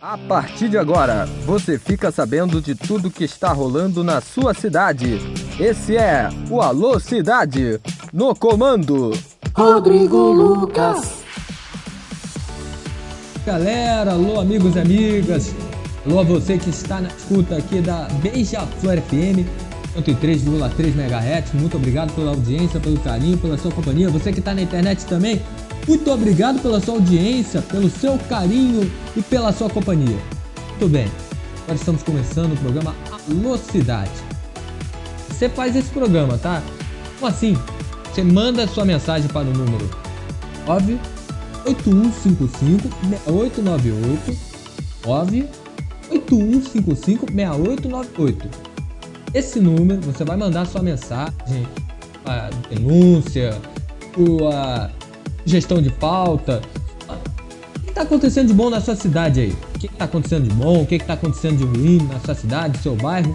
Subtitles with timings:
[0.00, 5.18] A partir de agora, você fica sabendo de tudo que está rolando na sua cidade.
[5.58, 7.80] Esse é o Alô Cidade,
[8.12, 9.18] no comando.
[9.54, 11.24] Rodrigo Lucas.
[13.46, 15.54] Galera, alô amigos e amigas.
[16.04, 19.48] Alô a você que está na escuta aqui da Beija-Flor FM
[19.96, 21.54] 103,3 MHz.
[21.54, 24.10] Muito obrigado pela audiência, pelo carinho, pela sua companhia.
[24.10, 25.40] Você que está na internet também,
[25.86, 30.18] muito obrigado pela sua audiência, pelo seu carinho e pela sua companhia.
[30.70, 31.10] Muito bem,
[31.62, 33.56] agora estamos começando o programa Alô.
[35.28, 36.62] Você faz esse programa, tá?
[37.18, 37.56] Como assim?
[38.12, 39.88] Você manda sua mensagem para o número
[40.66, 40.98] 9
[41.66, 42.88] 8155
[43.26, 44.38] 6898
[45.04, 45.48] 9
[46.10, 48.48] 8155 6898
[49.34, 51.66] Esse número você vai mandar sua mensagem,
[52.24, 53.56] a denúncia,
[54.14, 54.90] sua
[55.46, 56.60] gestão de pauta.
[57.08, 59.56] O que está acontecendo de bom na sua cidade aí?
[59.74, 60.82] O que está acontecendo de bom?
[60.82, 63.34] O que está acontecendo de ruim na sua cidade, seu bairro?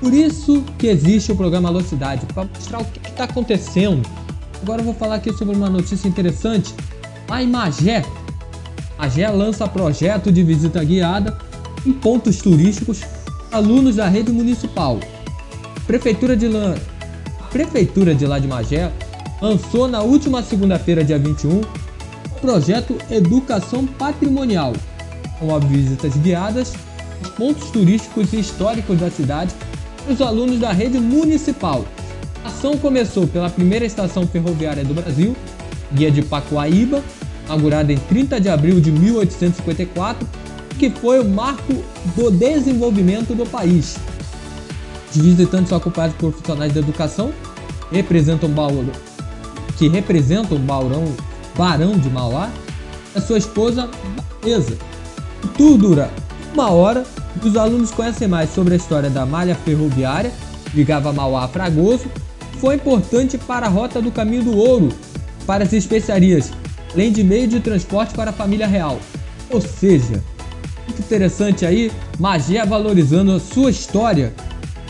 [0.00, 4.02] Por isso que existe o programa Alô Cidade, para mostrar o que está acontecendo.
[4.60, 6.74] Agora eu vou falar aqui sobre uma notícia interessante.
[7.28, 8.04] A Imagé.
[8.98, 11.38] A Magé lança projeto de visita guiada
[11.86, 13.02] em pontos turísticos
[13.52, 14.98] alunos da rede municipal.
[15.86, 16.74] Prefeitura de Lã,
[17.50, 18.90] Prefeitura de lá de Magé
[19.42, 21.64] lançou na última segunda-feira, dia 21, o
[22.40, 24.72] projeto Educação Patrimonial,
[25.40, 26.74] com visitas guiadas
[27.20, 29.52] aos pontos turísticos e históricos da cidade
[30.04, 31.84] para os alunos da rede municipal.
[32.44, 35.34] A ação começou pela primeira estação ferroviária do Brasil,
[35.92, 37.02] Guia de Pacoaíba,
[37.44, 40.24] inaugurada em 30 de abril de 1854,
[40.78, 41.74] que foi o marco
[42.14, 43.96] do desenvolvimento do país.
[45.10, 47.32] Os visitantes são acompanhados por profissionais da educação,
[47.90, 48.92] representam Bauru,
[49.76, 51.04] que representam o Baurão,
[51.56, 52.50] Barão de Mauá,
[53.14, 53.88] a sua esposa,
[54.42, 54.76] Baeza.
[55.44, 56.10] O tour dura
[56.52, 57.04] uma hora
[57.42, 60.32] e os alunos conhecem mais sobre a história da malha ferroviária
[60.74, 62.04] ligava Mauá a Fragoso,
[62.58, 64.90] foi importante para a rota do caminho do ouro,
[65.46, 66.52] para as especiarias,
[66.92, 68.98] além de meio de transporte para a família real.
[69.50, 70.22] Ou seja,
[70.86, 74.32] muito interessante aí, Magia valorizando a sua história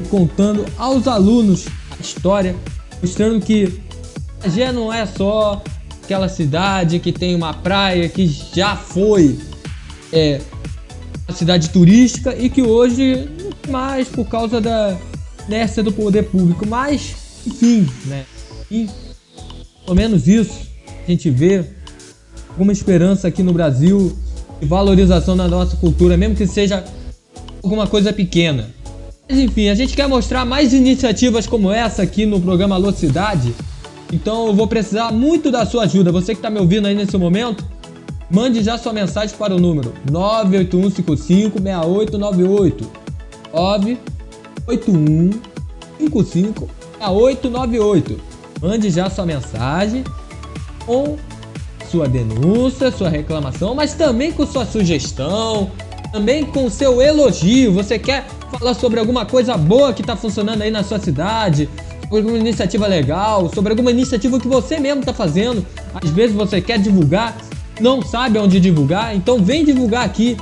[0.00, 2.54] e contando aos alunos a história,
[3.02, 3.80] mostrando que
[4.46, 5.60] Magé não é só
[6.04, 9.36] aquela cidade que tem uma praia que já foi
[10.12, 10.40] é,
[11.26, 13.28] uma cidade turística e que hoje
[13.68, 14.96] mais por causa da
[15.48, 16.64] inércia do poder público.
[16.64, 18.24] Mas, enfim, né?
[18.70, 18.88] E,
[19.84, 20.68] pelo menos isso,
[21.04, 21.64] a gente vê
[22.48, 24.16] alguma esperança aqui no Brasil
[24.60, 26.84] de valorização da nossa cultura, mesmo que seja
[27.64, 28.70] alguma coisa pequena.
[29.28, 33.52] Mas enfim, a gente quer mostrar mais iniciativas como essa aqui no programa Alô Cidade.
[34.12, 36.12] Então eu vou precisar muito da sua ajuda.
[36.12, 37.64] Você que está me ouvindo aí nesse momento,
[38.30, 42.86] mande já sua mensagem para o número 981556898.
[47.00, 48.16] 981556898.
[48.62, 50.04] Mande já sua mensagem
[50.84, 51.16] com
[51.90, 55.70] sua denúncia, sua reclamação, mas também com sua sugestão,
[56.12, 57.72] também com seu elogio.
[57.72, 58.26] Você quer
[58.58, 61.68] falar sobre alguma coisa boa que está funcionando aí na sua cidade,
[62.06, 65.66] sobre alguma iniciativa legal, sobre alguma iniciativa que você mesmo está fazendo.
[65.94, 67.36] Às vezes você quer divulgar,
[67.80, 70.36] não sabe onde divulgar, então vem divulgar aqui.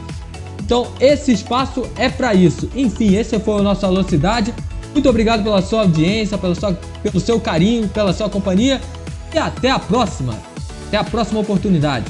[0.62, 2.68] Então esse espaço é para isso.
[2.74, 4.54] Enfim, esse foi o nosso Alô Cidade.
[4.92, 8.80] Muito obrigado pela sua audiência, pela sua, pelo seu carinho, pela sua companhia
[9.34, 10.34] e até a próxima.
[10.86, 12.04] Até a próxima oportunidade.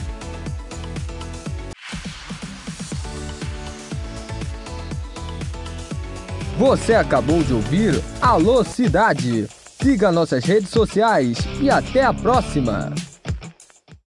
[6.58, 9.48] Você acabou de ouvir Alô Cidade.
[9.82, 12.92] Siga nossas redes sociais e até a próxima!